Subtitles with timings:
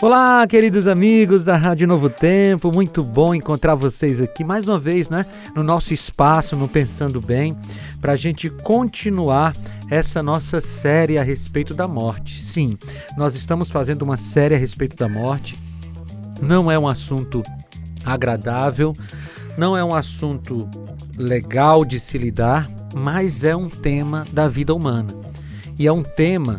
[0.00, 5.10] Olá, queridos amigos da Rádio Novo Tempo, muito bom encontrar vocês aqui mais uma vez,
[5.10, 5.26] né,
[5.56, 7.58] no nosso espaço, no Pensando Bem,
[8.00, 9.52] para a gente continuar
[9.90, 12.40] essa nossa série a respeito da morte.
[12.44, 12.78] Sim,
[13.16, 15.56] nós estamos fazendo uma série a respeito da morte.
[16.40, 17.42] Não é um assunto
[18.04, 18.94] agradável,
[19.56, 20.70] não é um assunto
[21.16, 25.12] legal de se lidar, mas é um tema da vida humana.
[25.76, 26.58] E é um tema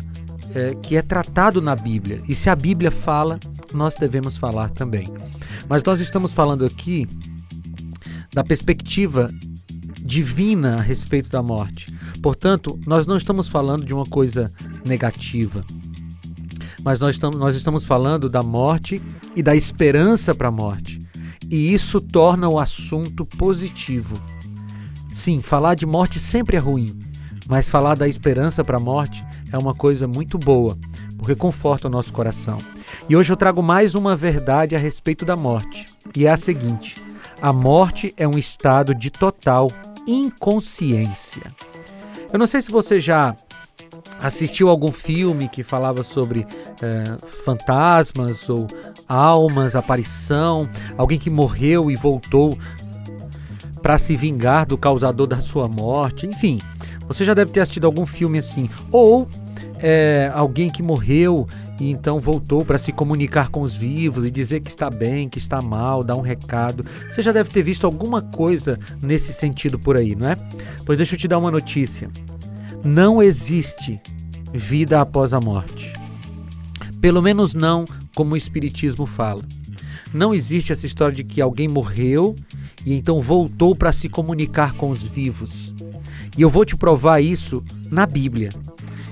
[0.54, 2.20] é, que é tratado na Bíblia.
[2.28, 3.38] E se a Bíblia fala,
[3.72, 5.06] nós devemos falar também.
[5.68, 7.08] Mas nós estamos falando aqui
[8.32, 9.30] da perspectiva
[10.02, 11.86] divina a respeito da morte.
[12.22, 14.52] Portanto, nós não estamos falando de uma coisa
[14.84, 15.64] negativa,
[16.82, 19.00] mas nós estamos, nós estamos falando da morte
[19.36, 20.98] e da esperança para a morte.
[21.50, 24.14] E isso torna o assunto positivo.
[25.12, 26.98] Sim, falar de morte sempre é ruim,
[27.48, 30.76] mas falar da esperança para a morte é uma coisa muito boa,
[31.18, 32.58] porque conforta o nosso coração.
[33.08, 36.96] E hoje eu trago mais uma verdade a respeito da morte, e é a seguinte:
[37.40, 39.68] a morte é um estado de total
[40.06, 41.42] inconsciência.
[42.32, 43.34] Eu não sei se você já
[44.22, 46.46] assistiu algum filme que falava sobre
[46.82, 47.04] é,
[47.44, 48.66] fantasmas ou
[49.08, 52.56] almas, aparição, alguém que morreu e voltou
[53.82, 56.58] para se vingar do causador da sua morte, enfim.
[57.08, 58.70] Você já deve ter assistido algum filme assim.
[58.92, 59.28] Ou
[59.82, 61.46] é, alguém que morreu
[61.80, 65.38] e então voltou para se comunicar com os vivos e dizer que está bem, que
[65.38, 66.84] está mal, dar um recado.
[67.10, 70.36] Você já deve ter visto alguma coisa nesse sentido por aí, não é?
[70.84, 72.10] Pois deixa eu te dar uma notícia.
[72.84, 74.00] Não existe
[74.52, 75.94] vida após a morte.
[77.00, 79.42] Pelo menos não como o Espiritismo fala.
[80.12, 82.36] Não existe essa história de que alguém morreu
[82.84, 85.72] e então voltou para se comunicar com os vivos.
[86.36, 88.50] E eu vou te provar isso na Bíblia.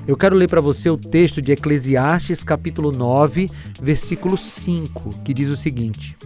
[0.09, 3.47] Eu quero ler para você o texto de Eclesiastes, capítulo 9,
[3.79, 6.17] versículo 5, que diz o seguinte: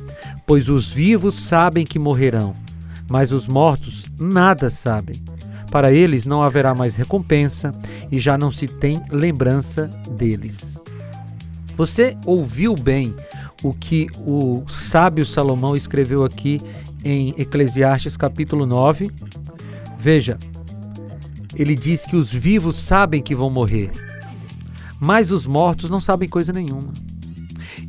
[0.46, 2.52] Pois os vivos sabem que morrerão,
[3.10, 5.16] mas os mortos nada sabem.
[5.68, 7.72] Para eles não haverá mais recompensa
[8.08, 10.80] e já não se tem lembrança deles.
[11.76, 13.12] Você ouviu bem
[13.64, 16.60] o que o sábio Salomão escreveu aqui
[17.04, 19.10] em Eclesiastes capítulo 9?
[19.98, 20.38] Veja,
[21.54, 23.90] ele diz que os vivos sabem que vão morrer,
[25.00, 26.92] mas os mortos não sabem coisa nenhuma.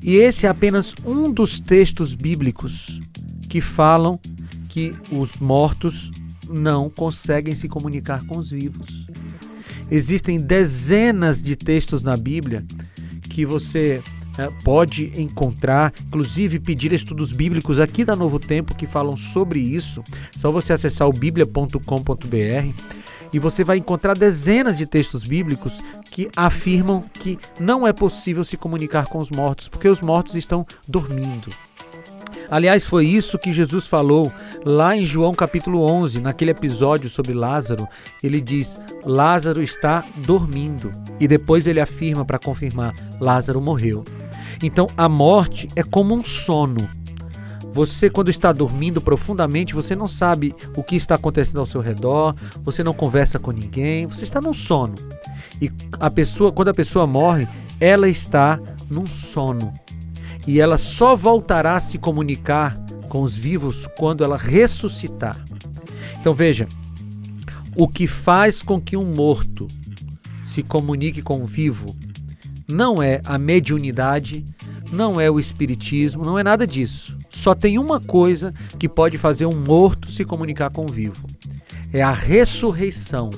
[0.02, 3.00] E esse é apenas um dos textos bíblicos
[3.48, 4.20] que falam
[4.70, 6.12] que os mortos
[6.50, 9.08] não conseguem se comunicar com os vivos.
[9.90, 12.66] Existem dezenas de textos na Bíblia
[13.30, 14.02] que você
[14.38, 20.04] é, pode encontrar, inclusive pedir estudos bíblicos aqui da Novo Tempo que falam sobre isso.
[20.38, 21.78] Só você acessar o biblia.com.br
[23.34, 25.80] e você vai encontrar dezenas de textos bíblicos
[26.12, 30.66] que afirmam que não é possível se comunicar com os mortos, porque os mortos estão
[30.88, 31.50] dormindo.
[32.50, 34.32] Aliás, foi isso que Jesus falou
[34.64, 37.88] lá em João capítulo 11, naquele episódio sobre Lázaro.
[38.22, 40.92] Ele diz: Lázaro está dormindo.
[41.20, 44.04] E depois ele afirma para confirmar: Lázaro morreu.
[44.62, 46.88] Então a morte é como um sono.
[47.74, 52.36] Você, quando está dormindo profundamente, você não sabe o que está acontecendo ao seu redor,
[52.64, 54.94] você não conversa com ninguém, você está num sono.
[55.60, 57.48] E a pessoa, quando a pessoa morre,
[57.80, 58.60] ela está
[58.92, 59.74] num sono.
[60.46, 62.78] E ela só voltará a se comunicar
[63.10, 65.44] com os vivos quando ela ressuscitar.
[66.20, 66.68] Então veja,
[67.76, 69.68] o que faz com que um morto
[70.46, 71.88] se comunique com o vivo
[72.70, 74.46] não é a mediunidade,
[74.92, 77.18] não é o espiritismo, não é nada disso.
[77.34, 81.28] Só tem uma coisa que pode fazer um morto se comunicar com o vivo:
[81.92, 83.32] é a ressurreição.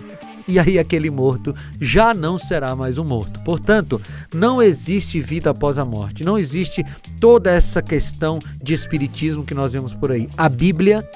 [0.47, 3.39] E aí aquele morto já não será mais um morto.
[3.44, 4.00] Portanto,
[4.31, 6.24] não existe vida após a morte.
[6.24, 6.86] Não existe
[7.19, 10.30] toda essa questão de espiritismo que nós vemos por aí.
[10.38, 11.07] A Bíblia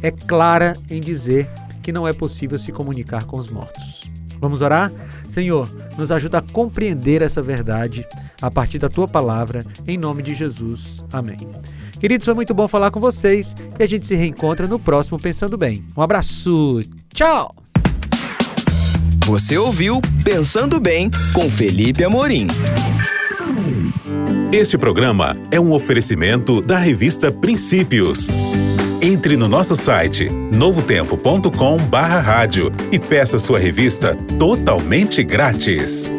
[0.00, 1.48] é clara em dizer
[1.82, 4.02] que não é possível se comunicar com os mortos.
[4.38, 4.92] Vamos orar?
[5.28, 5.68] Senhor,
[5.98, 8.06] nos ajuda a compreender essa verdade
[8.40, 10.96] a partir da tua palavra, em nome de Jesus.
[11.12, 11.36] Amém.
[11.98, 15.58] Queridos, foi muito bom falar com vocês e a gente se reencontra no próximo Pensando
[15.58, 15.84] Bem.
[15.96, 16.80] Um abraço,
[17.12, 17.54] tchau!
[19.26, 22.46] Você ouviu Pensando Bem com Felipe Amorim.
[24.52, 28.30] Este programa é um oferecimento da revista Princípios.
[29.00, 36.10] Entre no nosso site novotempo.com/rádio e peça sua revista totalmente grátis.